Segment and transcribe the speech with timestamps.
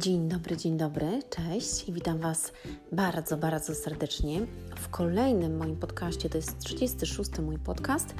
[0.00, 2.52] Dzień dobry, dzień dobry, cześć i witam Was
[2.92, 4.40] bardzo, bardzo serdecznie
[4.76, 6.30] w kolejnym moim podcaście.
[6.30, 8.14] To jest 36 mój podcast.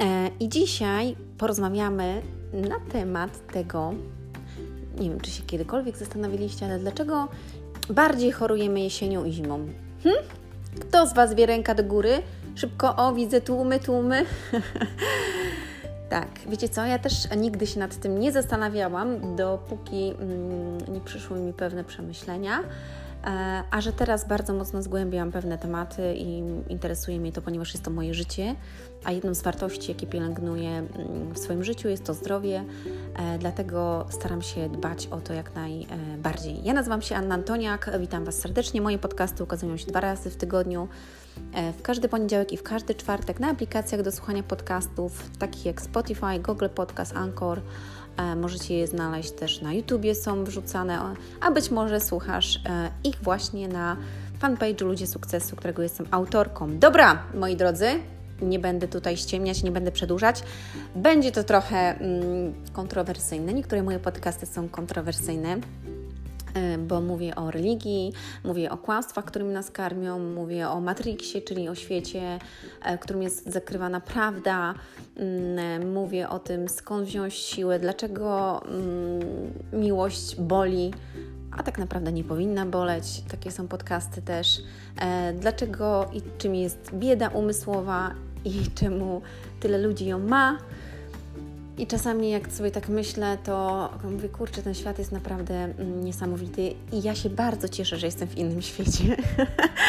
[0.00, 2.22] E, I dzisiaj porozmawiamy
[2.52, 3.94] na temat tego,
[4.98, 7.28] nie wiem, czy się kiedykolwiek zastanawialiście, ale dlaczego
[7.90, 9.68] bardziej chorujemy jesienią i zimą?
[10.02, 10.16] Hm?
[10.80, 12.22] Kto z Was wie ręka do góry?
[12.54, 14.24] Szybko, o, widzę tłumy, tłumy.
[16.08, 21.38] Tak, wiecie co, ja też nigdy się nad tym nie zastanawiałam, dopóki mm, nie przyszły
[21.38, 22.60] mi pewne przemyślenia.
[23.24, 27.84] E, a że teraz bardzo mocno zgłębiam pewne tematy i interesuje mnie to, ponieważ jest
[27.84, 28.54] to moje życie,
[29.04, 32.64] a jedną z wartości, jakie pielęgnuję mm, w swoim życiu, jest to zdrowie,
[33.16, 36.64] e, dlatego staram się dbać o to jak najbardziej.
[36.64, 38.80] Ja nazywam się Anna Antoniak, witam Was serdecznie.
[38.80, 40.88] Moje podcasty ukazują się dwa razy w tygodniu,
[41.52, 45.82] e, w każdy poniedziałek i w każdy czwartek na aplikacjach do słuchania podcastów, takich jak
[45.82, 47.60] Spotify, Google Podcast, Anchor.
[48.16, 51.00] E, możecie je znaleźć też na YouTubie, są wrzucane,
[51.40, 52.60] a być może słuchasz
[53.04, 53.96] ich właśnie na
[54.42, 56.78] fanpage'u Ludzie Sukcesu, którego jestem autorką.
[56.78, 57.86] Dobra, moi drodzy,
[58.42, 60.42] nie będę tutaj ściemniać, nie będę przedłużać.
[60.94, 63.52] Będzie to trochę mm, kontrowersyjne.
[63.52, 65.58] Niektóre moje podcasty są kontrowersyjne e,
[66.78, 68.12] bo mówię o religii,
[68.44, 72.38] mówię o kłamstwach, którymi nas karmią, mówię o Matrixie, czyli o świecie,
[72.82, 74.74] e, w którym jest zakrywana prawda,
[75.16, 80.92] mm, mówię o tym, skąd wziąć siłę, dlaczego mm, miłość boli,
[81.58, 83.22] a tak naprawdę nie powinna boleć.
[83.30, 84.60] Takie są podcasty też.
[85.00, 89.22] E, dlaczego i czym jest bieda umysłowa i czemu
[89.60, 90.58] tyle ludzi ją ma.
[91.78, 96.74] I czasami jak sobie tak myślę, to mówię, kurczę, ten świat jest naprawdę mm, niesamowity
[96.92, 99.16] i ja się bardzo cieszę, że jestem w innym świecie.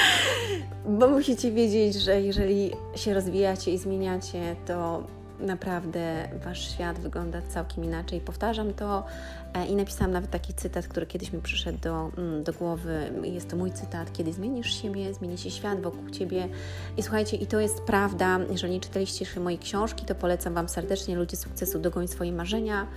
[1.00, 5.04] Bo musicie wiedzieć, że jeżeli się rozwijacie i zmieniacie, to
[5.40, 8.22] naprawdę wasz świat wygląda całkiem inaczej.
[8.22, 9.06] Powtarzam to
[9.54, 13.12] e, i napisałam nawet taki cytat, który kiedyś mi przyszedł do, mm, do głowy.
[13.24, 14.14] Jest to mój cytat.
[14.14, 16.50] Kiedy zmienisz siebie, zmieni się świat wokół ciebie.
[16.98, 18.40] I słuchajcie, i to jest prawda.
[18.52, 22.88] Jeżeli nie czytaliście jeszcze mojej książki, to polecam Wam serdecznie Ludzie Sukcesu Dogoń Swoje Marzenia,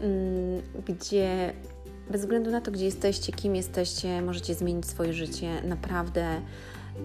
[0.00, 1.52] mm, gdzie
[2.10, 6.40] bez względu na to, gdzie jesteście, kim jesteście, możecie zmienić swoje życie naprawdę,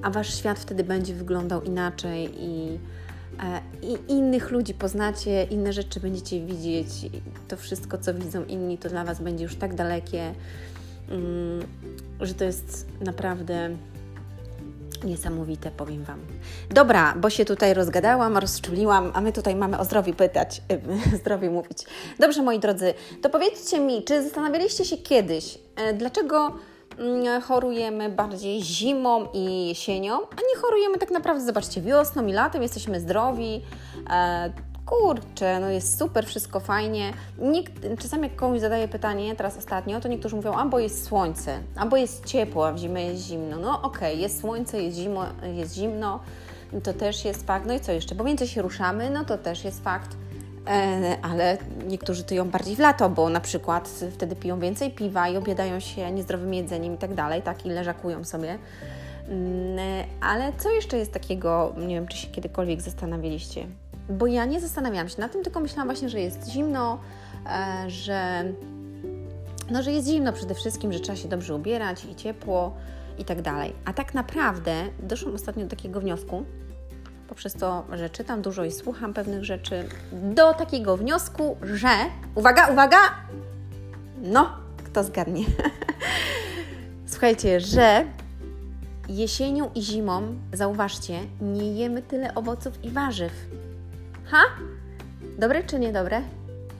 [0.01, 2.79] a Wasz świat wtedy będzie wyglądał inaczej i
[3.81, 6.87] i innych ludzi poznacie, inne rzeczy będziecie widzieć,
[7.47, 10.33] to wszystko, co widzą inni, to dla Was będzie już tak dalekie,
[11.09, 11.67] mm,
[12.21, 13.77] że to jest naprawdę
[15.03, 16.19] niesamowite, powiem Wam.
[16.69, 20.61] Dobra, bo się tutaj rozgadałam, rozczuliłam, a my tutaj mamy o zdrowiu pytać,
[21.21, 21.83] zdrowiu mówić.
[22.19, 26.55] Dobrze, moi drodzy, to powiedzcie mi, czy zastanawialiście się kiedyś, e, dlaczego
[27.43, 32.99] chorujemy bardziej zimą i jesienią, a nie chorujemy tak naprawdę, zobaczcie, wiosną i latem, jesteśmy
[32.99, 33.61] zdrowi.
[34.09, 34.53] E,
[34.85, 37.13] kurczę, no jest super, wszystko fajnie.
[37.37, 41.97] Nikt, czasami jak komuś zadaję pytanie, teraz ostatnio, to niektórzy mówią, albo jest słońce, albo
[41.97, 43.57] jest ciepło, a w zimę jest zimno.
[43.57, 45.25] No okej, okay, jest słońce, jest, zimo,
[45.55, 46.19] jest zimno,
[46.83, 47.65] to też jest fakt.
[47.65, 48.15] No i co jeszcze?
[48.15, 50.17] Bo więcej się ruszamy, no to też jest fakt.
[50.67, 51.57] E, ale
[51.87, 56.11] niektórzy tyją bardziej w lato, bo na przykład wtedy piją więcej piwa i obiadają się
[56.11, 58.57] niezdrowym jedzeniem i tak dalej, tak i leżakują sobie.
[59.29, 59.77] Mm,
[60.21, 63.67] ale co jeszcze jest takiego, nie wiem, czy się kiedykolwiek zastanawialiście?
[64.09, 66.99] Bo ja nie zastanawiałam się na tym, tylko myślałam właśnie, że jest zimno,
[67.45, 68.43] e, że,
[69.71, 72.73] no, że jest zimno przede wszystkim, że trzeba się dobrze ubierać i ciepło
[73.17, 73.73] i tak dalej.
[73.85, 74.73] A tak naprawdę
[75.03, 76.45] doszłam ostatnio do takiego wniosku,
[77.27, 81.89] poprzez to, że czytam dużo i słucham pewnych rzeczy, do takiego wniosku, że
[82.35, 82.97] uwaga, uwaga!
[84.21, 85.45] No, kto zgadnie?
[87.07, 88.05] Słuchajcie, że
[89.09, 93.31] jesienią i zimą, zauważcie, nie jemy tyle owoców i warzyw.
[94.25, 94.41] Ha?
[95.39, 96.21] Dobre czy niedobre?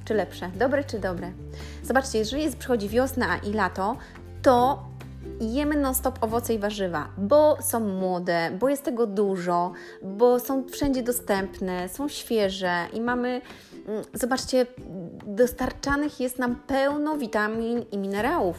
[0.06, 0.50] Czy lepsze?
[0.56, 1.32] Dobre czy dobre?
[1.84, 3.98] Zobaczcie, jeżeli przychodzi wiosna i lato,
[4.42, 4.87] to
[5.40, 9.72] jemy non-stop owoce i warzywa, bo są młode, bo jest tego dużo,
[10.04, 13.42] bo są wszędzie dostępne, są świeże i mamy,
[13.88, 14.66] mm, zobaczcie,
[15.26, 18.58] dostarczanych jest nam pełno witamin i minerałów.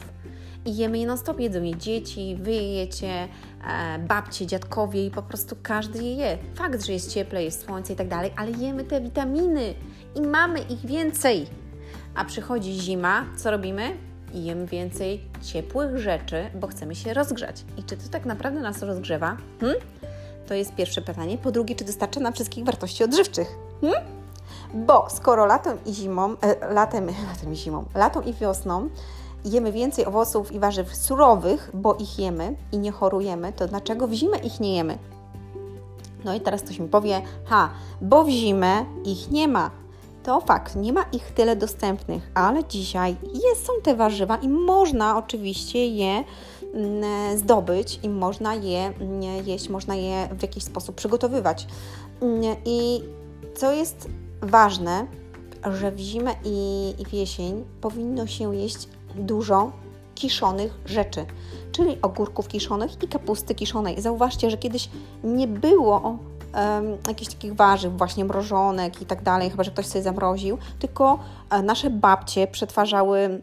[0.65, 5.23] I jemy je non-stop, jedzą je dzieci, wy je jecie, e, babcie, dziadkowie i po
[5.23, 6.37] prostu każdy je je.
[6.55, 9.73] Fakt, że jest cieple, jest słońce i tak dalej, ale jemy te witaminy
[10.15, 11.47] i mamy ich więcej.
[12.15, 14.08] A przychodzi zima, co robimy?
[14.33, 17.63] I jem więcej ciepłych rzeczy, bo chcemy się rozgrzać.
[17.77, 19.37] I czy to tak naprawdę nas rozgrzewa?
[19.59, 19.79] Hmm?
[20.47, 21.37] To jest pierwsze pytanie.
[21.37, 23.55] Po drugie, czy dostarcza nam wszystkich wartości odżywczych?
[23.81, 24.03] Hmm?
[24.73, 28.89] Bo skoro latem i zimą, e, latem, latem i zimą, latem i wiosną
[29.45, 34.13] jemy więcej owoców i warzyw surowych, bo ich jemy i nie chorujemy, to dlaczego w
[34.13, 34.97] zimę ich nie jemy?
[36.25, 37.69] No i teraz ktoś mi powie, ha,
[38.01, 39.71] bo w zimę ich nie ma.
[40.29, 45.17] To fakt, nie ma ich tyle dostępnych, ale dzisiaj jest, są te warzywa i można
[45.17, 46.23] oczywiście je
[46.73, 51.67] mm, zdobyć i można je mm, jeść, można je w jakiś sposób przygotowywać.
[52.21, 53.01] Mm, I
[53.55, 54.09] co jest
[54.41, 55.07] ważne,
[55.79, 59.71] że w zimę i, i w jesień powinno się jeść dużo
[60.15, 61.25] kiszonych rzeczy,
[61.71, 64.01] czyli ogórków kiszonych i kapusty kiszonej.
[64.01, 64.89] Zauważcie, że kiedyś
[65.23, 66.17] nie było
[67.07, 71.19] jakichś takich warzyw, właśnie mrożonek i tak dalej, chyba że ktoś sobie zamroził, tylko
[71.49, 73.41] e, nasze babcie przetwarzały mm,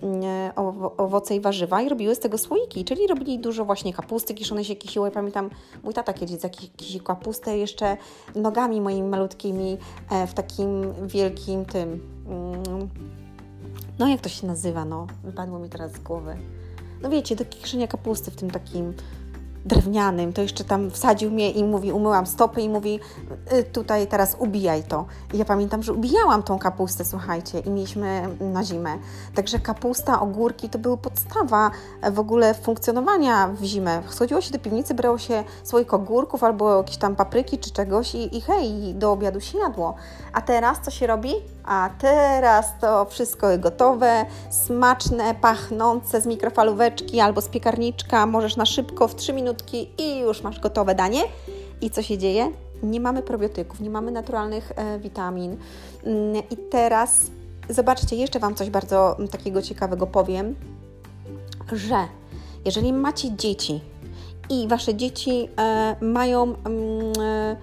[0.96, 4.76] owoce i warzywa i robiły z tego słoiki, czyli robili dużo właśnie kapusty kiszonej się
[4.76, 5.06] kisiło.
[5.06, 5.50] Ja pamiętam,
[5.84, 6.36] mój tata kiedyś
[6.76, 7.96] kisił kapustę jeszcze
[8.34, 9.78] nogami moimi malutkimi
[10.10, 12.00] e, w takim wielkim tym...
[12.28, 12.88] Mm,
[13.98, 16.36] no jak to się nazywa, no, wypadło mi teraz z głowy.
[17.02, 18.94] No wiecie, do kiszenia kapusty w tym takim
[19.66, 23.00] drewnianym, to jeszcze tam wsadził mnie i mówi, umyłam stopy i mówi,
[23.52, 25.04] y, tutaj teraz ubijaj to.
[25.34, 28.98] I ja pamiętam, że ubijałam tą kapustę, słuchajcie, i mieliśmy na zimę.
[29.34, 31.70] Także kapusta, ogórki to były podstawa
[32.12, 34.02] w ogóle funkcjonowania w zimę.
[34.08, 38.36] Schodziło się do piwnicy, brało się swoich ogórków albo jakieś tam papryki czy czegoś i,
[38.36, 39.94] i hej, do obiadu się jadło.
[40.32, 41.32] A teraz co się robi?
[41.64, 48.26] A teraz to wszystko gotowe, smaczne, pachnące z mikrofalóweczki albo z piekarniczka.
[48.26, 51.22] Możesz na szybko w 3 minutki i już masz gotowe danie.
[51.80, 52.52] I co się dzieje?
[52.82, 55.56] Nie mamy probiotyków, nie mamy naturalnych e, witamin.
[56.04, 57.30] Mm, I teraz
[57.68, 60.54] zobaczcie, jeszcze Wam coś bardzo mm, takiego ciekawego powiem,
[61.72, 61.96] że
[62.64, 63.80] jeżeli macie dzieci
[64.50, 66.42] i Wasze dzieci e, mają.
[66.42, 67.56] Mm, e,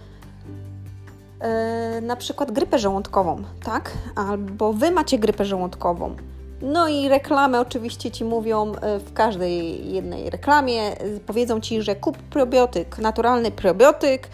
[1.44, 3.92] E, na przykład grypę żołądkową, tak?
[4.16, 6.16] Albo wy macie grypę żołądkową.
[6.62, 10.96] No i reklamy oczywiście ci mówią e, w każdej jednej reklamie,
[11.26, 14.28] powiedzą ci, że kup probiotyk, naturalny probiotyk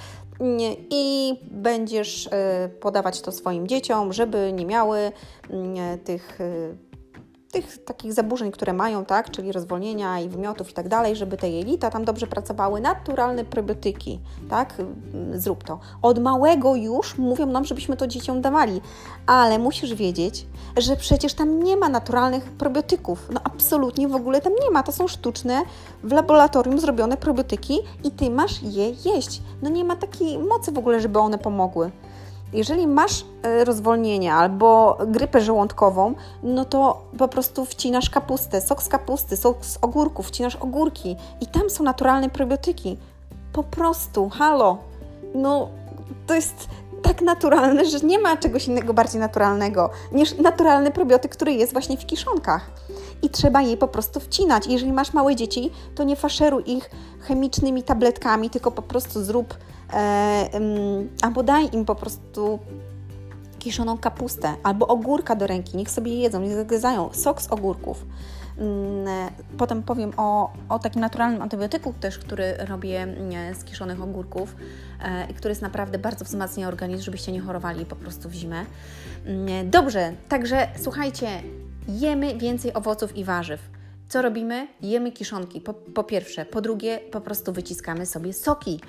[0.89, 5.11] i będziesz e, podawać to swoim dzieciom, żeby nie miały
[6.03, 6.39] tych
[7.51, 11.49] tych takich zaburzeń, które mają, tak, czyli rozwolnienia i wymiotów i tak dalej, żeby te
[11.49, 14.19] jelita tam dobrze pracowały, naturalne probiotyki,
[14.49, 14.73] tak,
[15.33, 15.79] zrób to.
[16.01, 18.81] Od małego już mówią nam, żebyśmy to dzieciom dawali,
[19.25, 20.45] ale musisz wiedzieć,
[20.77, 24.91] że przecież tam nie ma naturalnych probiotyków, no absolutnie w ogóle tam nie ma, to
[24.91, 25.61] są sztuczne,
[26.03, 29.41] w laboratorium zrobione probiotyki i Ty masz je jeść.
[29.61, 31.91] No nie ma takiej mocy w ogóle, żeby one pomogły
[32.53, 36.13] jeżeli masz e, rozwolnienie albo grypę żołądkową,
[36.43, 41.47] no to po prostu wcinasz kapustę, sok z kapusty, sok z ogórków, wcinasz ogórki i
[41.47, 42.97] tam są naturalne probiotyki.
[43.53, 44.77] Po prostu, halo.
[45.35, 45.69] No,
[46.27, 46.67] to jest
[47.01, 51.97] tak naturalne, że nie ma czegoś innego bardziej naturalnego niż naturalny probiotyk, który jest właśnie
[51.97, 52.71] w kiszonkach.
[53.21, 54.67] I trzeba je po prostu wcinać.
[54.67, 56.89] Jeżeli masz małe dzieci, to nie faszeruj ich
[57.19, 59.57] chemicznymi tabletkami, tylko po prostu zrób
[59.93, 60.49] e,
[61.21, 62.59] albo daj im po prostu
[63.59, 68.05] kiszoną kapustę albo ogórka do ręki, niech sobie jedzą, niech zagryzają sok z ogórków.
[68.59, 69.07] Mm,
[69.57, 74.55] potem powiem o, o takim naturalnym antybiotyku też, który robię mm, z kiszonych ogórków
[75.03, 78.65] e, i który jest naprawdę bardzo wzmacnia organizm, żebyście nie chorowali po prostu w zimę.
[79.25, 81.27] Mm, dobrze, także słuchajcie,
[81.89, 83.59] jemy więcej owoców i warzyw.
[84.09, 84.67] Co robimy?
[84.81, 86.45] Jemy kiszonki, po, po, pierwsze.
[86.45, 88.79] Po drugie, po prostu wyciskamy sobie soki.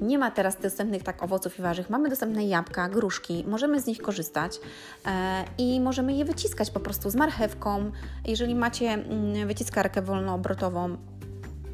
[0.00, 1.90] Nie ma teraz dostępnych tak owoców i warzyw.
[1.90, 4.60] Mamy dostępne jabłka, gruszki, możemy z nich korzystać
[5.06, 7.90] e, i możemy je wyciskać po prostu z marchewką.
[8.26, 10.96] Jeżeli macie mm, wyciskarkę wolnoobrotową,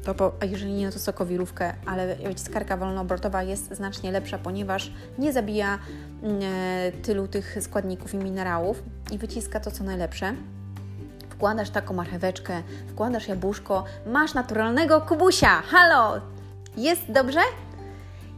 [0.03, 4.91] to po, a jeżeli nie, no to sokowirówkę, ale wyciskarka wolnoobrotowa jest znacznie lepsza, ponieważ
[5.19, 5.79] nie zabija
[6.23, 10.35] mm, e, tylu tych składników i minerałów i wyciska to, co najlepsze
[11.35, 15.61] wkładasz taką marcheweczkę, wkładasz jabłuszko, masz naturalnego kubusia.
[15.61, 16.21] Halo!
[16.77, 17.39] Jest dobrze?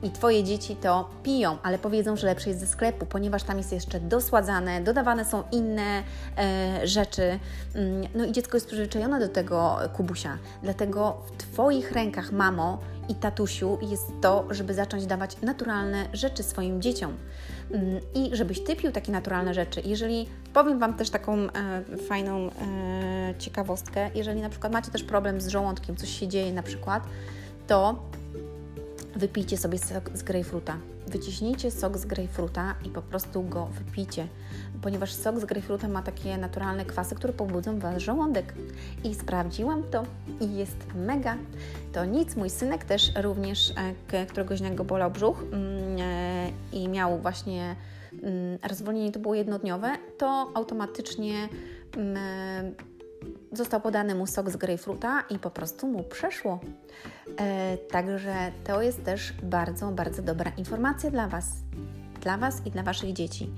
[0.04, 3.72] I Twoje dzieci to piją, ale powiedzą, że lepsze jest ze sklepu, ponieważ tam jest
[3.72, 6.04] jeszcze dosładzane, dodawane są inne
[6.38, 7.40] e, rzeczy.
[7.76, 10.38] Mm, no i dziecko jest przyzwyczajone do tego kubusia.
[10.64, 16.82] Dlatego w Twoich rękach, mamo i tatusiu, jest to, żeby zacząć dawać naturalne rzeczy swoim
[16.82, 17.18] dzieciom.
[18.16, 19.82] I żebyś Ty pił takie naturalne rzeczy.
[19.86, 21.50] Jeżeli, powiem Wam też taką e,
[22.08, 26.64] fajną e, ciekawostkę, jeżeli na przykład macie też problem z żołądkiem, coś się dzieje na
[26.64, 27.04] przykład,
[27.68, 28.04] to
[29.16, 30.78] wypijcie sobie sok z grejpfruta.
[31.08, 34.28] Wyciśnijcie sok z grejpfruta i po prostu go wypijcie,
[34.82, 38.54] ponieważ sok z grejpfruta ma takie naturalne kwasy, które pobudzą Wasz żołądek.
[39.04, 40.04] I sprawdziłam to
[40.40, 41.38] i jest mega.
[41.94, 43.74] To nic, mój synek też również,
[44.12, 47.76] e, któregoś dnia go bolał brzuch mm, e, i miał właśnie
[48.24, 51.50] mm, rozwolnienie, to było jednodniowe, to automatycznie
[51.98, 52.76] mm,
[53.52, 56.60] został podany mu sok z grejpfruta i po prostu mu przeszło.
[57.40, 61.46] E, także to jest też bardzo, bardzo dobra informacja dla Was.
[62.22, 63.50] Dla Was i dla Waszych dzieci.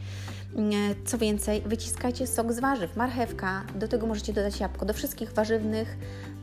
[1.06, 4.86] Co więcej, wyciskajcie sok z warzyw, marchewka, do tego możecie dodać jabłko.
[4.86, 5.98] Do wszystkich warzywnych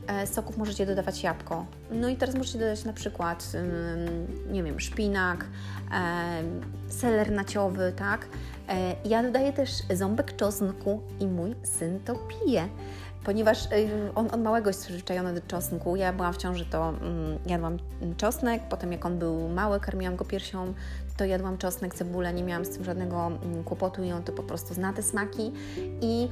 [0.07, 1.65] e, soków możecie dodawać jabłko.
[1.91, 3.51] No i teraz możecie dodać na przykład,
[4.51, 5.45] nie wiem, szpinak,
[6.87, 8.27] seler naciowy, tak?
[8.69, 12.69] E, ja dodaję też ząbek czosnku i mój syn to pije
[13.27, 13.67] ponieważ
[14.15, 15.95] on od małego jest przyzwyczajony do czosnku.
[15.95, 17.77] Ja byłam w ciąży, to mm, jadłam
[18.17, 20.73] czosnek, potem jak on był mały, karmiłam go piersią,
[21.17, 24.43] to jadłam czosnek, cebulę, nie miałam z tym żadnego mm, kłopotu i on to po
[24.43, 25.51] prostu zna te smaki
[26.01, 26.29] i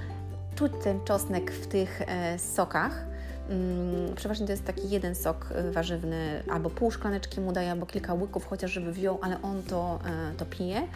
[0.56, 3.06] czuć ten czosnek w tych e, sokach.
[3.50, 7.86] Mm, przeważnie to jest taki jeden sok e, warzywny, albo pół szklaneczki mu daję, albo
[7.86, 10.88] kilka łyków, chociaż żeby wziął, ale on to, e, to pije.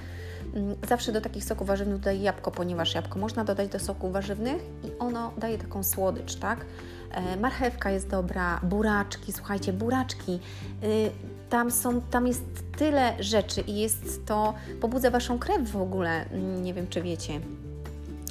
[0.54, 4.62] Mm, zawsze do takich soków warzywnych dodaję jabłko, ponieważ jabłko można dodać do soków warzywnych
[4.84, 6.66] i ono daje taką słodycz, tak?
[7.12, 10.40] E, marchewka jest dobra, buraczki, słuchajcie, buraczki.
[10.84, 11.12] Y,
[11.50, 12.44] tam, są, tam jest
[12.78, 17.40] tyle rzeczy i jest to, pobudza Waszą krew w ogóle, mm, nie wiem czy wiecie.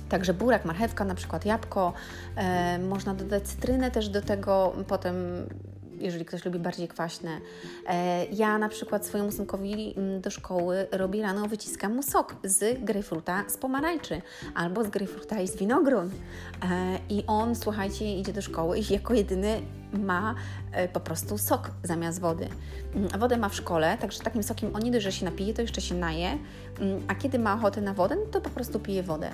[0.08, 1.92] Także burak, marchewka, na przykład jabłko,
[2.37, 5.16] e, można dodać cytrynę też do tego, potem
[6.00, 7.40] jeżeli ktoś lubi bardziej kwaśne.
[7.87, 12.85] E, ja na przykład swojemu synkowi mm, do szkoły robię rano, wyciskam mu sok z
[12.85, 14.23] grejpfruta z pomarańczy
[14.55, 16.11] albo z grejpfruta i z winogron.
[16.62, 19.62] E, I on, słuchajcie, idzie do szkoły i jako jedyny
[19.93, 20.35] ma
[20.73, 22.49] e, po prostu sok zamiast wody.
[22.95, 25.62] Mm, wodę ma w szkole, także takim sokiem on nie dość, że się napije, to
[25.62, 26.38] jeszcze się naje,
[26.81, 29.31] mm, a kiedy ma ochotę na wodę, no to po prostu pije wodę.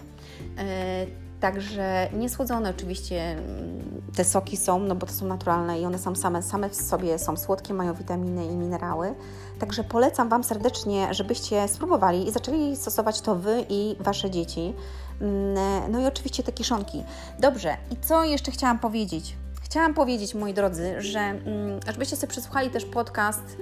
[1.44, 6.14] Także niesłodzone oczywiście mm, te soki są, no bo to są naturalne i one są
[6.14, 9.14] same, same w sobie są słodkie, mają witaminy i minerały.
[9.58, 14.74] Także polecam Wam serdecznie, żebyście spróbowali i zaczęli stosować to Wy i Wasze dzieci.
[15.20, 17.04] Mm, no i oczywiście te kiszonki.
[17.38, 19.36] Dobrze, i co jeszcze chciałam powiedzieć?
[19.62, 23.56] Chciałam powiedzieć, moi drodzy, że mm, żebyście sobie przesłuchali też podcast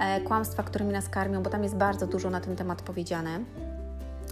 [0.00, 3.40] e, Kłamstwa, którymi nas karmią, bo tam jest bardzo dużo na ten temat powiedziane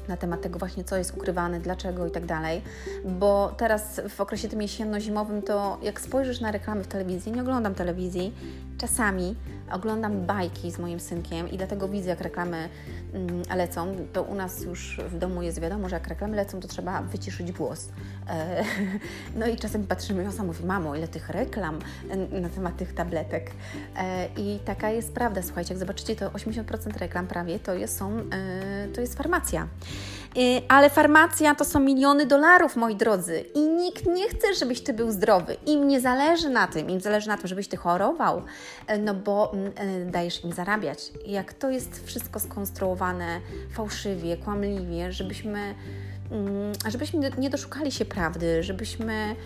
[0.09, 2.63] na temat tego właśnie, co jest ukrywane, dlaczego i tak dalej.
[3.05, 7.75] Bo teraz w okresie tym jesienno-zimowym to jak spojrzysz na reklamy w telewizji, nie oglądam
[7.75, 8.33] telewizji,
[8.79, 9.35] czasami
[9.73, 12.69] oglądam bajki z moim synkiem i dlatego widzę, jak reklamy
[13.55, 13.97] lecą.
[14.13, 17.53] To u nas już w domu jest wiadomo, że jak reklamy lecą, to trzeba wyciszyć
[17.53, 17.89] głos.
[18.29, 18.65] E,
[19.39, 21.79] no i czasem patrzymy i on mówi, mamo, ile tych reklam
[22.31, 23.51] na temat tych tabletek.
[23.97, 28.19] E, I taka jest prawda, słuchajcie, jak zobaczycie, to 80% reklam prawie to jest, są,
[28.19, 29.69] e, to jest farmacja.
[30.69, 35.11] Ale farmacja to są miliony dolarów, moi drodzy, i nikt nie chce, żebyś ty był
[35.11, 35.57] zdrowy.
[35.67, 38.43] Im nie zależy na tym, im zależy na tym, żebyś ty chorował,
[39.01, 39.73] no bo mm,
[40.11, 41.13] dajesz im zarabiać.
[41.27, 43.41] Jak to jest wszystko skonstruowane
[43.73, 45.75] fałszywie, kłamliwie, żebyśmy
[46.31, 49.37] Mm, żebyśmy nie doszukali się prawdy, żebyśmy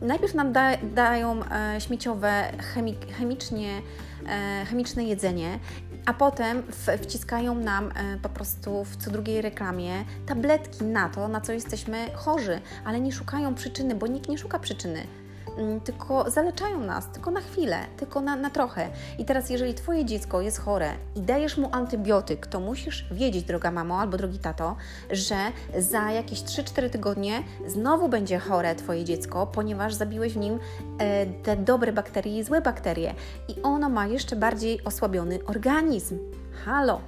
[0.00, 3.82] najpierw nam da, dają e, śmieciowe, chemi, chemicznie,
[4.28, 5.58] e, chemiczne jedzenie,
[6.06, 6.62] a potem
[7.02, 12.10] wciskają nam e, po prostu w co drugiej reklamie tabletki na to, na co jesteśmy
[12.14, 15.06] chorzy, ale nie szukają przyczyny, bo nikt nie szuka przyczyny.
[15.58, 18.88] Mm, tylko zaleczają nas, tylko na chwilę, tylko na, na trochę.
[19.18, 23.70] I teraz, jeżeli Twoje dziecko jest chore i dajesz mu antybiotyk, to musisz wiedzieć, droga
[23.70, 24.76] mamo albo drogi tato,
[25.10, 25.36] że
[25.78, 30.58] za jakieś 3-4 tygodnie znowu będzie chore Twoje dziecko, ponieważ zabiłeś w nim
[30.98, 33.14] e, te dobre bakterie i złe bakterie.
[33.48, 36.18] I ono ma jeszcze bardziej osłabiony organizm.
[36.64, 37.00] Halo!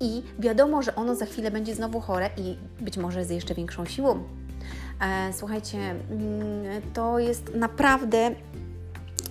[0.00, 3.84] I wiadomo, że ono za chwilę będzie znowu chore i być może z jeszcze większą
[3.84, 4.24] siłą.
[5.00, 8.30] E, słuchajcie, mm, to jest naprawdę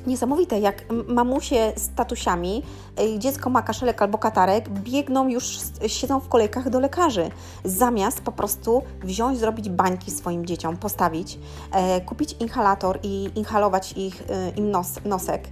[0.08, 2.64] niesamowite, jak mamusie z tatusiami,
[3.00, 7.30] e, dziecko ma kaszelek albo katarek, biegną już, siedzą w kolejkach do lekarzy,
[7.66, 11.40] zamiast po prostu wziąć, zrobić bańki swoim dzieciom, postawić,
[11.72, 14.24] e, kupić inhalator i inhalować ich,
[14.56, 15.48] im nos, nosek,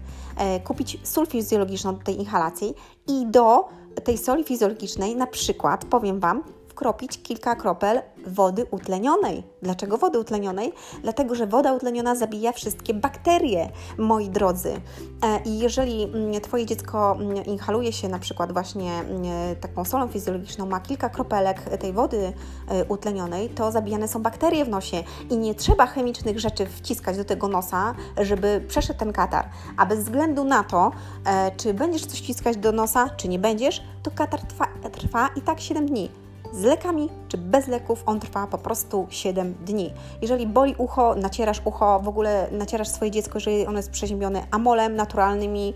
[0.63, 2.73] kupić sól fizjologiczną do tej inhalacji
[3.07, 3.69] i do
[4.03, 9.43] tej soli fizjologicznej na przykład, powiem Wam, wkropić kilka kropel wody utlenionej.
[9.61, 10.73] Dlaczego wody utlenionej?
[11.01, 14.81] Dlatego, że woda utleniona zabija wszystkie bakterie, moi drodzy.
[15.23, 20.07] E, I jeżeli mm, Twoje dziecko mm, inhaluje się na przykład właśnie mm, taką solą
[20.07, 22.33] fizjologiczną, ma kilka kropelek tej wody
[22.67, 27.25] e, utlenionej, to zabijane są bakterie w nosie i nie trzeba chemicznych rzeczy wciskać do
[27.25, 29.49] tego nosa, żeby przeszedł ten katar.
[29.77, 30.91] A bez względu na to,
[31.25, 35.41] e, czy będziesz coś wciskać do nosa, czy nie będziesz, to katar trwa, trwa i
[35.41, 36.20] tak 7 dni
[36.51, 39.93] z lekami czy bez leków, on trwa po prostu 7 dni.
[40.21, 44.95] Jeżeli boli ucho, nacierasz ucho, w ogóle nacierasz swoje dziecko, jeżeli ono jest przeziębione amolem,
[44.95, 45.73] naturalnymi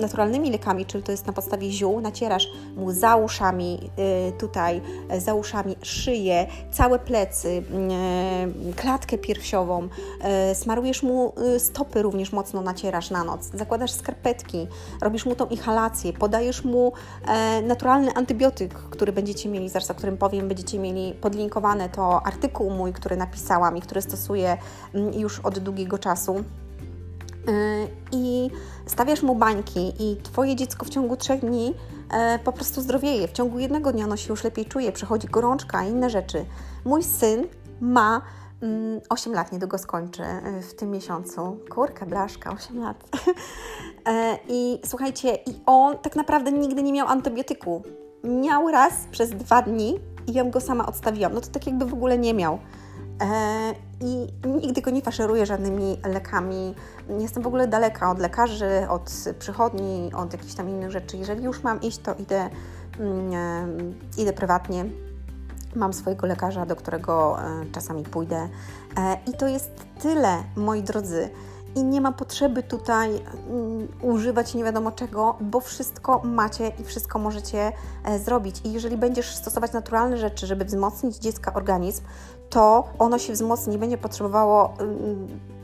[0.00, 3.90] naturalnymi lekami, czyli to jest na podstawie ziół, nacierasz mu za uszami,
[4.28, 4.80] y, tutaj
[5.18, 9.88] za uszami szyję, całe plecy, y, klatkę piersiową,
[10.50, 14.66] y, smarujesz mu stopy również mocno nacierasz na noc, zakładasz skarpetki,
[15.00, 16.92] robisz mu tą inhalację, podajesz mu
[17.26, 22.26] e, naturalny antybiotyk, który będziecie mieli, zaraz o którym którym powiem, będziecie mieli podlinkowane to
[22.26, 24.56] artykuł mój, który napisałam i który stosuję
[24.94, 26.44] mm, już od długiego czasu.
[28.90, 31.74] Stawiasz mu bańki, i Twoje dziecko w ciągu trzech dni
[32.10, 33.28] e, po prostu zdrowieje.
[33.28, 36.44] W ciągu jednego dnia ono się już lepiej czuje, przechodzi gorączka i inne rzeczy.
[36.84, 37.46] Mój syn
[37.80, 38.22] ma
[39.08, 41.58] 8 mm, lat niedługo skończy y, w tym miesiącu.
[41.70, 43.04] Kurka, blaszka, 8 lat.
[44.06, 47.82] E, I słuchajcie, i on tak naprawdę nigdy nie miał antybiotyku.
[48.24, 51.34] Miał raz przez dwa dni i ja go sama odstawiłam.
[51.34, 52.58] No to tak jakby w ogóle nie miał.
[53.20, 56.74] E, I nigdy go nie faszeruję żadnymi lekami.
[57.18, 61.16] Jestem w ogóle daleka od lekarzy, od przychodni, od jakichś tam innych rzeczy.
[61.16, 62.50] Jeżeli już mam iść, to idę,
[63.00, 64.84] mm, e, idę prywatnie
[65.74, 68.48] Mam swojego lekarza, do którego e, czasami pójdę.
[69.26, 71.30] I to jest tyle, moi drodzy.
[71.74, 77.18] I nie ma potrzeby tutaj mm, używać nie wiadomo czego, bo wszystko macie i wszystko
[77.18, 77.72] możecie
[78.24, 78.60] zrobić.
[78.64, 82.02] I jeżeli będziesz stosować naturalne rzeczy, żeby wzmocnić dziecka organizm,
[82.50, 84.74] to ono się wzmocni, nie będzie potrzebowało,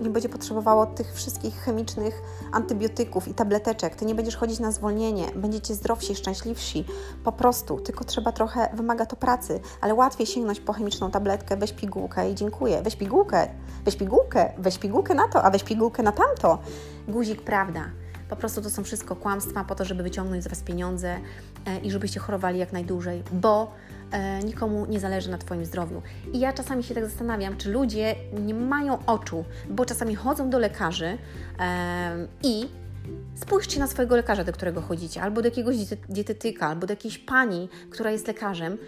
[0.00, 3.96] nie będzie potrzebowało tych wszystkich chemicznych antybiotyków i tableteczek.
[3.96, 6.84] Ty nie będziesz chodzić na zwolnienie, będziecie zdrowsi, szczęśliwsi.
[7.24, 11.72] Po prostu, tylko trzeba trochę, wymaga to pracy, ale łatwiej sięgnąć po chemiczną tabletkę, weź
[11.72, 12.82] pigułkę i dziękuję.
[12.82, 13.48] Weź pigułkę,
[13.84, 16.58] weź pigułkę, weź pigułkę na to, a weź pigułkę na tamto.
[17.08, 17.80] Guzik, prawda.
[18.28, 21.18] Po prostu to są wszystko kłamstwa po to, żeby wyciągnąć z Was pieniądze
[21.66, 23.72] e, i żebyście chorowali jak najdłużej, bo
[24.10, 26.02] e, nikomu nie zależy na Twoim zdrowiu.
[26.32, 30.58] I ja czasami się tak zastanawiam, czy ludzie nie mają oczu, bo czasami chodzą do
[30.58, 31.18] lekarzy
[31.58, 32.68] e, i
[33.34, 35.76] Spójrzcie na swojego lekarza, do którego chodzicie, albo do jakiegoś
[36.08, 38.78] dietetyka, albo do jakiejś pani, która jest lekarzem.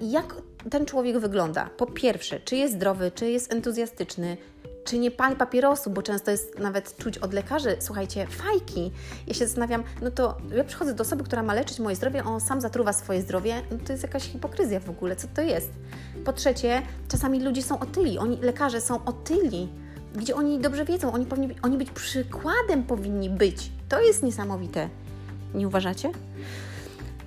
[0.00, 0.34] Jak
[0.70, 1.70] ten człowiek wygląda?
[1.76, 4.36] Po pierwsze, czy jest zdrowy, czy jest entuzjastyczny,
[4.84, 8.92] czy nie pali papierosu, bo często jest nawet czuć od lekarzy, słuchajcie, fajki.
[9.26, 12.40] Ja się zastanawiam, no to ja przychodzę do osoby, która ma leczyć moje zdrowie, on
[12.40, 15.70] sam zatruwa swoje zdrowie, no to jest jakaś hipokryzja w ogóle, co to jest?
[16.24, 19.68] Po trzecie, czasami ludzie są otyli, oni, lekarze są otyli,
[20.14, 23.70] gdzie oni dobrze wiedzą, oni powinni oni być przykładem powinni być.
[23.88, 24.88] To jest niesamowite.
[25.54, 26.10] Nie uważacie?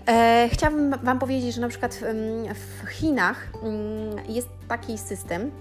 [0.08, 3.52] E, chciałabym Wam powiedzieć, że na przykład w, w Chinach
[4.28, 5.52] jest taki system,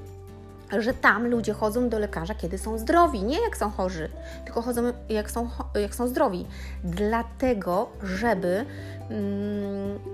[0.79, 4.09] że tam ludzie chodzą do lekarza, kiedy są zdrowi, nie jak są chorzy,
[4.45, 6.47] tylko chodzą jak są, jak są zdrowi.
[6.85, 8.65] Dlatego, żeby,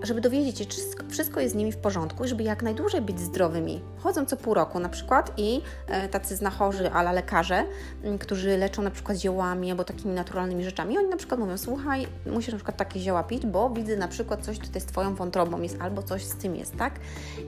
[0.03, 3.21] żeby dowiedzieć się, czy wszystko jest z nimi w porządku i żeby jak najdłużej być
[3.21, 3.81] zdrowymi.
[3.99, 7.65] Chodzą co pół roku na przykład i e, tacy znachorzy, ale lekarze,
[8.03, 12.07] mm, którzy leczą na przykład ziołami albo takimi naturalnymi rzeczami, oni na przykład mówią, słuchaj,
[12.27, 15.63] musisz na przykład takie zioła pić, bo widzę na przykład coś tutaj z Twoją wątrobą
[15.63, 17.01] jest albo coś z tym jest, tak?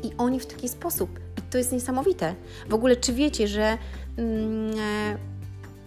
[0.03, 2.35] I oni w taki sposób to jest niesamowite.
[2.69, 3.79] W ogóle, czy wiecie, że
[4.17, 5.17] mm, e,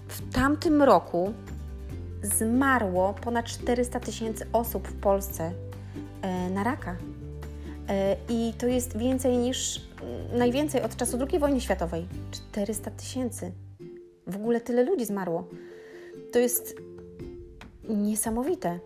[0.07, 1.33] w tamtym roku
[2.23, 5.51] zmarło ponad 400 tysięcy osób w Polsce
[6.21, 6.95] e, na raka?
[7.89, 13.51] E, I to jest więcej niż mm, najwięcej od czasu II wojny światowej 400 tysięcy.
[14.27, 15.47] W ogóle tyle ludzi zmarło.
[16.31, 16.75] To jest
[17.89, 18.79] niesamowite.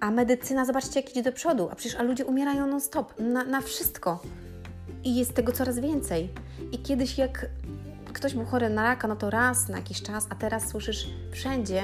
[0.00, 1.68] A medycyna, zobaczcie, jak idzie do przodu.
[1.72, 4.22] A przecież a ludzie umierają non-stop na, na wszystko
[5.04, 6.28] i jest tego coraz więcej.
[6.72, 7.46] I kiedyś jak
[8.12, 11.82] ktoś był chory na raka, no to raz na jakiś czas, a teraz słyszysz wszędzie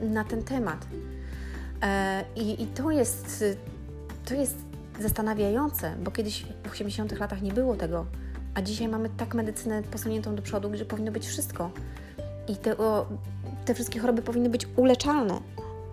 [0.00, 0.86] na ten temat.
[1.82, 3.44] E, I, i to, jest,
[4.24, 4.56] to jest
[5.00, 8.06] zastanawiające, bo kiedyś w 80 latach nie było tego,
[8.54, 11.70] a dzisiaj mamy tak medycynę posuniętą do przodu, gdzie powinno być wszystko.
[12.48, 13.06] I te, o,
[13.64, 15.40] te wszystkie choroby powinny być uleczalne,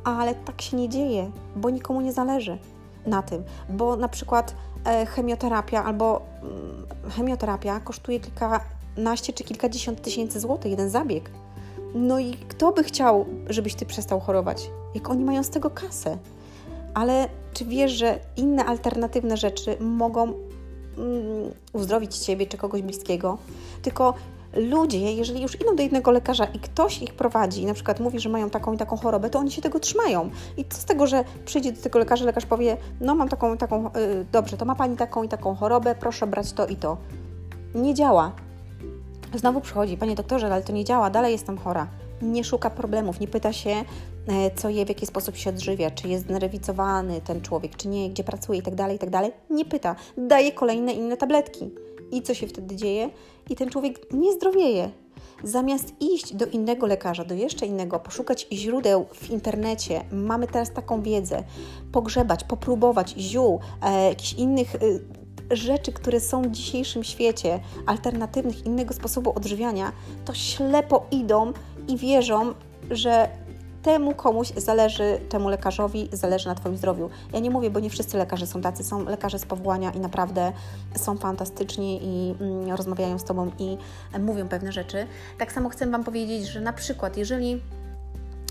[0.04, 2.58] ale tak się nie dzieje, bo nikomu nie zależy
[3.06, 10.40] na tym, bo na przykład E, chemioterapia albo mm, chemioterapia kosztuje kilkanaście czy kilkadziesiąt tysięcy
[10.40, 11.30] złotych, jeden zabieg.
[11.96, 16.18] No i kto by chciał, żebyś ty przestał chorować, jak oni mają z tego kasę?
[16.94, 20.36] Ale czy wiesz, że inne alternatywne rzeczy mogą mm,
[21.74, 23.38] uzdrowić ciebie czy kogoś bliskiego?
[23.82, 24.14] Tylko
[24.56, 28.20] ludzie, jeżeli już idą do jednego lekarza i ktoś ich prowadzi i na przykład mówi,
[28.20, 30.30] że mają taką i taką chorobę, to oni się tego trzymają.
[30.58, 33.84] I co z tego, że przyjdzie do tego lekarza, lekarz powie, no mam taką, taką,
[33.84, 36.98] yy, dobrze, to ma Pani taką i taką chorobę, proszę brać to i to.
[37.76, 38.45] Nie działa.
[39.36, 41.88] Znowu przychodzi, Panie doktorze, ale to nie działa, dalej jestem chora.
[42.22, 43.84] Nie szuka problemów, nie pyta się, e,
[44.56, 48.24] co je, w jaki sposób się odżywia, czy jest znerwicowany ten człowiek, czy nie, gdzie
[48.24, 49.12] pracuje i tak dalej, i tak.
[49.50, 49.96] Nie pyta.
[50.18, 51.72] Daje kolejne inne tabletki.
[52.12, 53.10] I co się wtedy dzieje?
[53.50, 54.90] I ten człowiek nie zdrowieje.
[55.44, 61.02] Zamiast iść do innego lekarza, do jeszcze innego, poszukać źródeł w internecie, mamy teraz taką
[61.02, 61.44] wiedzę,
[61.92, 64.80] pogrzebać, popróbować ziół, e, jakichś innych e,
[65.52, 69.92] rzeczy, które są w dzisiejszym świecie, alternatywnych, innego sposobu odżywiania,
[70.26, 71.54] to ślepo idą
[71.88, 72.54] i wierzą,
[72.92, 73.30] że
[73.86, 77.10] temu komuś zależy, temu lekarzowi zależy na Twoim zdrowiu.
[77.34, 80.52] Ja nie mówię, bo nie wszyscy lekarze są tacy, są lekarze z powołania i naprawdę
[80.96, 83.78] są fantastyczni i mm, rozmawiają z Tobą i
[84.20, 85.08] mówią pewne rzeczy.
[85.38, 87.62] Tak samo chcę Wam powiedzieć, że na przykład, jeżeli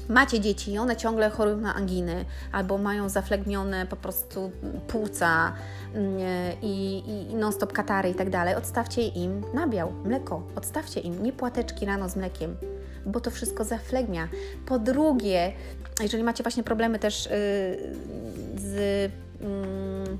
[0.09, 4.51] macie dzieci i one ciągle chorują na anginy albo mają zaflegmione po prostu
[4.89, 5.53] płuca
[5.95, 6.19] mm,
[6.63, 11.87] i, i non-stop katary i tak dalej, odstawcie im nabiał, mleko, odstawcie im, nie płateczki
[11.87, 12.57] rano z mlekiem,
[13.07, 14.29] bo to wszystko zaflegmia.
[14.67, 15.53] Po drugie,
[16.01, 17.31] jeżeli macie właśnie problemy też yy,
[18.57, 18.75] z
[19.41, 20.19] yy,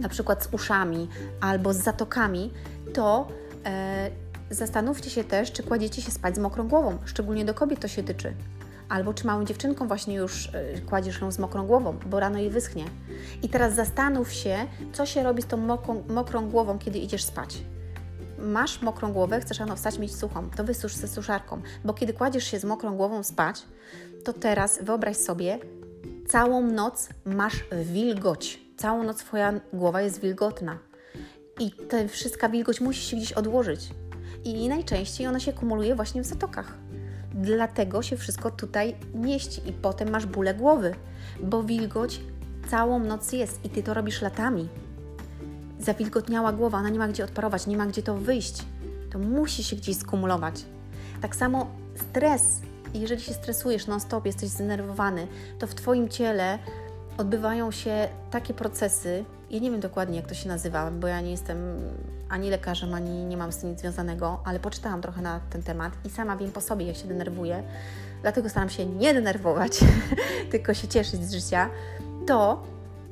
[0.00, 1.08] na przykład z uszami
[1.40, 2.52] albo z zatokami,
[2.94, 3.28] to
[3.64, 7.88] yy, zastanówcie się też, czy kładziecie się spać z mokrą głową, szczególnie do kobiet to
[7.88, 8.34] się tyczy
[8.90, 12.50] albo czy małą dziewczynką właśnie już y, kładziesz ją z mokrą głową, bo rano jej
[12.50, 12.84] wyschnie.
[13.42, 14.56] I teraz zastanów się,
[14.92, 17.58] co się robi z tą mokrą, mokrą głową, kiedy idziesz spać.
[18.38, 22.44] Masz mokrą głowę, chcesz rano wstać, mieć suchą, to wysusz ze suszarką, bo kiedy kładziesz
[22.44, 23.62] się z mokrą głową spać,
[24.24, 25.58] to teraz wyobraź sobie,
[26.28, 28.60] całą noc masz wilgoć.
[28.76, 30.78] Całą noc Twoja głowa jest wilgotna.
[31.60, 33.88] I ta wszystka wilgoć musi się gdzieś odłożyć.
[34.44, 36.74] I najczęściej ona się kumuluje właśnie w zatokach.
[37.34, 40.94] Dlatego się wszystko tutaj mieści i potem masz bóle głowy,
[41.42, 42.20] bo wilgoć
[42.70, 44.68] całą noc jest i ty to robisz latami.
[45.78, 48.64] Zawilgotniała głowa, ona nie ma gdzie odparować, nie ma gdzie to wyjść.
[49.10, 50.64] To musi się gdzieś skumulować.
[51.20, 52.60] Tak samo stres.
[52.94, 55.26] Jeżeli się stresujesz non-stop, jesteś zdenerwowany,
[55.58, 56.58] to w Twoim ciele
[57.18, 61.30] odbywają się takie procesy, ja nie wiem dokładnie jak to się nazywa, bo ja nie
[61.30, 61.58] jestem
[62.28, 65.92] ani lekarzem, ani nie mam z tym nic związanego, ale poczytałam trochę na ten temat
[66.04, 67.62] i sama wiem po sobie, jak się denerwuję,
[68.22, 69.80] dlatego staram się nie denerwować,
[70.50, 71.70] tylko się cieszyć z życia,
[72.26, 72.62] to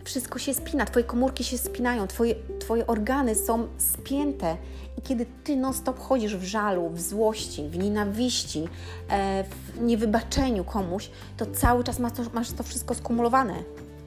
[0.05, 4.57] wszystko się spina, Twoje komórki się spinają, Twoje, twoje organy są spięte.
[4.99, 8.69] I kiedy Ty non-stop chodzisz w żalu, w złości, w nienawiści,
[9.11, 13.55] e, w niewybaczeniu komuś, to cały czas masz to, masz to wszystko skumulowane.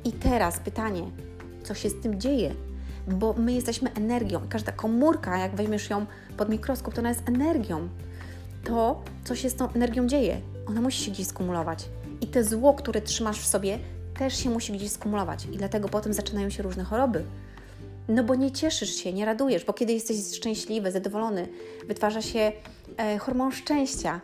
[0.06, 1.04] I teraz pytanie,
[1.64, 2.56] co się z tym dzieje?
[3.08, 4.42] Bo my jesteśmy energią.
[4.50, 6.06] Każda komórka, jak weźmiesz ją
[6.38, 7.90] pod mikroskop, to ona jest energią.
[8.64, 11.90] To, co się z tą energią dzieje, ona musi się gdzieś skumulować.
[12.22, 13.80] I te zło, które trzymasz w sobie,
[14.20, 15.46] też się musi gdzieś skumulować.
[15.46, 17.24] I dlatego potem zaczynają się różne choroby.
[18.08, 21.48] No bo nie cieszysz się, nie radujesz, bo kiedy jesteś szczęśliwy, zadowolony,
[21.88, 22.52] wytwarza się
[22.98, 24.22] e, hormon szczęścia,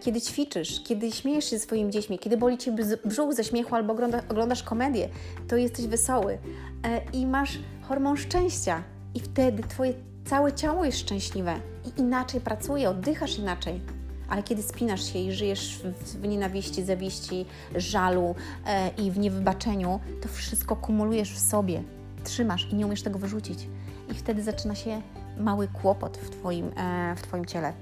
[0.00, 2.74] kiedy ćwiczysz, kiedy śmiejesz się swoimi dziećmi, kiedy boli Cię
[3.04, 5.08] brzuch ze śmiechu albo ogląda, oglądasz komedię,
[5.48, 6.38] to jesteś wesoły
[6.84, 8.82] e, i masz hormon szczęścia
[9.14, 13.80] i wtedy Twoje całe ciało jest szczęśliwe i inaczej pracuje, oddychasz inaczej.
[14.28, 18.34] Ale kiedy spinasz się i żyjesz w nienawiści, zawiści, żalu
[18.66, 21.82] e, i w niewybaczeniu, to wszystko kumulujesz w sobie,
[22.24, 23.68] trzymasz i nie umiesz tego wyrzucić.
[24.10, 25.02] I wtedy zaczyna się
[25.38, 26.70] mały kłopot w Twoim,
[27.16, 27.72] w twoim ciele.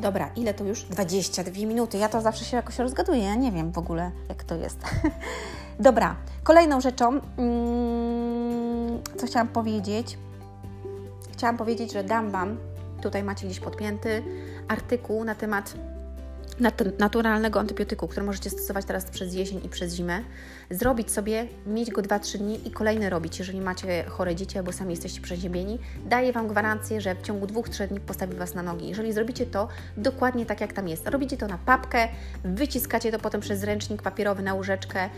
[0.00, 0.82] Dobra, ile to już?
[0.82, 1.98] 22 minuty.
[1.98, 3.22] Ja to zawsze się jakoś rozgaduję.
[3.22, 4.78] Ja nie wiem w ogóle, jak to jest.
[5.80, 10.18] Dobra, kolejną rzeczą, mm, co chciałam powiedzieć.
[11.32, 12.56] Chciałam powiedzieć, że dam Wam,
[13.02, 14.22] tutaj macie gdzieś podpięty
[14.68, 15.74] artykuł na temat
[16.98, 20.20] naturalnego antybiotyku, który możecie stosować teraz przez jesień i przez zimę,
[20.70, 24.90] zrobić sobie, mieć go 2-3 dni i kolejny robić, jeżeli macie chore dzieci albo sami
[24.90, 25.78] jesteście przeziębieni.
[26.06, 28.88] Daję Wam gwarancję, że w ciągu 2-3 dni postawi Was na nogi.
[28.88, 32.08] Jeżeli zrobicie to dokładnie tak, jak tam jest, robicie to na papkę,
[32.44, 35.10] wyciskacie to potem przez ręcznik papierowy na łyżeczkę,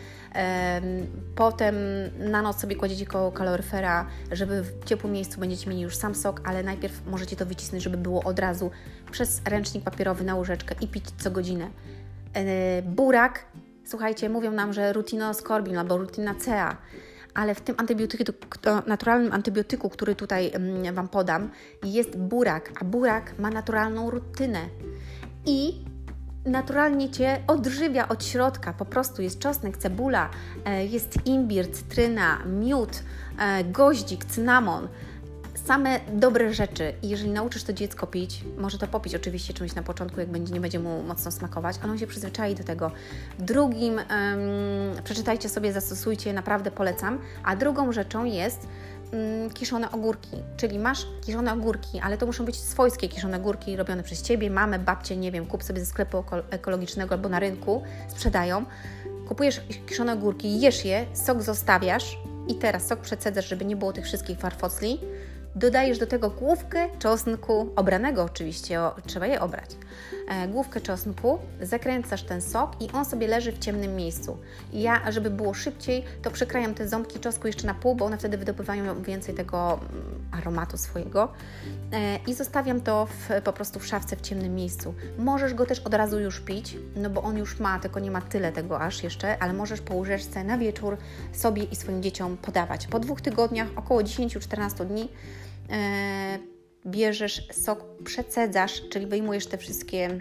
[1.34, 1.74] potem
[2.18, 6.40] na noc sobie kładziecie koło kaloryfera, żeby w ciepłym miejscu będziecie mieli już sam sok,
[6.44, 8.70] ale najpierw możecie to wycisnąć, żeby było od razu
[9.10, 11.70] przez ręcznik papierowy na łyżeczkę i pić co godzinę.
[12.34, 13.44] E, burak,
[13.84, 16.76] słuchajcie, mówią nam, że rutinoskorbin albo rutinacea,
[17.34, 18.24] ale w tym antybiotyku,
[18.86, 21.50] naturalnym antybiotyku, który tutaj mm, Wam podam,
[21.84, 24.60] jest burak, a burak ma naturalną rutynę
[25.46, 25.84] i
[26.44, 28.72] naturalnie Cię odżywia od środka.
[28.72, 30.30] Po prostu jest czosnek, cebula,
[30.64, 33.02] e, jest imbir, cytryna, miód,
[33.38, 34.88] e, goździk, cynamon
[35.68, 36.92] same dobre rzeczy.
[37.02, 40.54] I jeżeli nauczysz to dziecko pić, może to popić oczywiście czymś na początku, jak będzie,
[40.54, 42.90] nie będzie mu mocno smakować, ale on się przyzwyczai do tego.
[43.38, 44.04] Drugim, um,
[45.04, 47.18] przeczytajcie sobie, zastosujcie, naprawdę polecam.
[47.44, 48.68] A drugą rzeczą jest
[49.12, 54.02] um, kiszone ogórki, czyli masz kiszone ogórki, ale to muszą być swojskie kiszone ogórki robione
[54.02, 58.64] przez Ciebie, mamę, babcię, nie wiem, kup sobie ze sklepu ekologicznego albo na rynku, sprzedają.
[59.28, 64.04] Kupujesz kiszone ogórki, jesz je, sok zostawiasz i teraz sok przecedzasz, żeby nie było tych
[64.04, 65.00] wszystkich farfocli
[65.54, 69.70] Dodajesz do tego główkę czosnku, obranego oczywiście, o, trzeba je obrać.
[70.28, 74.38] E, główkę czosnku, zakręcasz ten sok i on sobie leży w ciemnym miejscu.
[74.72, 78.38] Ja, żeby było szybciej, to przekrajam te ząbki czosnku jeszcze na pół, bo one wtedy
[78.38, 81.32] wydobywają więcej tego mm, aromatu swojego.
[81.92, 84.94] E, I zostawiam to w, po prostu w szafce w ciemnym miejscu.
[85.18, 88.20] Możesz go też od razu już pić, no bo on już ma, tylko nie ma
[88.20, 90.96] tyle tego aż jeszcze, ale możesz po łyżeczce na wieczór
[91.32, 92.86] sobie i swoim dzieciom podawać.
[92.86, 95.08] Po dwóch tygodniach, około 10-14 dni,
[96.86, 100.20] bierzesz sok, przecedzasz, czyli wyjmujesz te wszystkie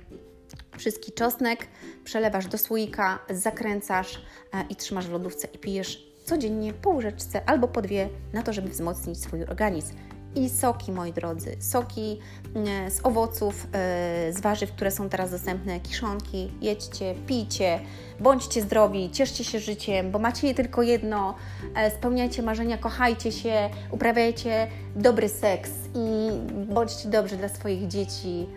[0.77, 1.67] wszystki czosnek,
[2.03, 4.21] przelewasz do słoika, zakręcasz
[4.53, 8.53] e, i trzymasz w lodówce i pijesz codziennie po łyżeczce albo po dwie na to,
[8.53, 9.95] żeby wzmocnić swój organizm
[10.37, 11.55] i soki, moi drodzy.
[11.59, 12.19] Soki
[12.55, 16.51] e, z owoców, e, z warzyw, które są teraz dostępne, kiszonki.
[16.61, 17.79] Jedźcie, pijcie,
[18.19, 21.35] bądźcie zdrowi, cieszcie się życiem, bo macie je tylko jedno.
[21.75, 26.29] E, spełniajcie marzenia, kochajcie się, uprawiajcie dobry seks i
[26.73, 28.47] bądźcie dobrzy dla swoich dzieci.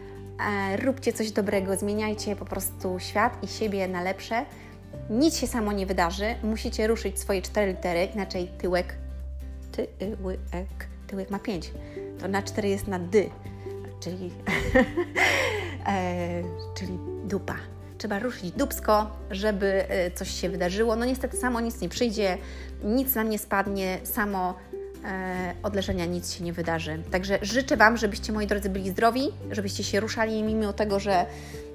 [0.83, 4.45] Róbcie coś dobrego, zmieniajcie po prostu świat i siebie na lepsze.
[5.11, 8.95] Nic się samo nie wydarzy, musicie ruszyć swoje cztery litery, inaczej tyłek,
[9.99, 11.73] tyłek tyłek ma 5,
[12.21, 13.31] to na 4 jest na dy,
[14.01, 14.31] czyli,
[15.87, 16.43] e,
[16.75, 17.57] czyli dupa.
[17.99, 20.97] Trzeba ruszyć dubsko, żeby e, coś się wydarzyło.
[20.97, 22.39] No niestety samo nic nie przyjdzie,
[22.85, 24.55] nic nam nie spadnie, samo
[25.63, 27.03] od leżenia nic się nie wydarzy.
[27.11, 31.27] Także życzę Wam, żebyście, moi drodzy, byli zdrowi, żebyście się ruszali, mimo tego, że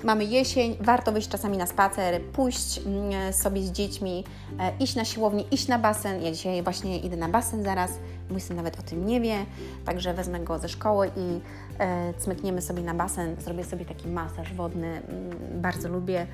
[0.04, 4.24] mamy jesień, warto wyjść czasami na spacer, pójść mm, sobie z dziećmi,
[4.60, 6.22] e, iść na siłownię, iść na basen.
[6.22, 7.92] Ja dzisiaj właśnie idę na basen zaraz,
[8.30, 9.46] mój syn nawet o tym nie wie,
[9.86, 11.40] także wezmę go ze szkoły i
[11.80, 16.28] e, cmykniemy sobie na basen, zrobię sobie taki masaż wodny, mm, bardzo lubię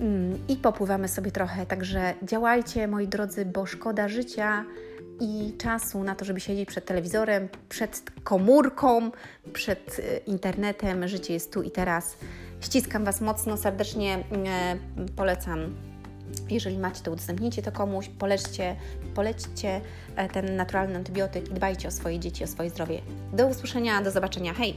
[0.00, 1.66] mm, i popływamy sobie trochę.
[1.66, 4.64] Także działajcie, moi drodzy, bo szkoda życia
[5.22, 9.10] i czasu na to, żeby siedzieć przed telewizorem, przed komórką,
[9.52, 11.08] przed e, internetem.
[11.08, 12.16] Życie jest tu i teraz.
[12.60, 14.76] Ściskam Was mocno, serdecznie e,
[15.16, 15.74] polecam.
[16.50, 18.76] Jeżeli macie, to udostępnijcie to komuś, polećcie,
[19.14, 19.80] polećcie
[20.16, 23.00] e, ten naturalny antybiotyk i dbajcie o swoje dzieci, o swoje zdrowie.
[23.32, 24.54] Do usłyszenia, do zobaczenia.
[24.54, 24.76] Hej!